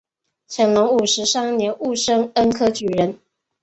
[0.49, 3.19] 乾隆五十三年戊申恩科举人。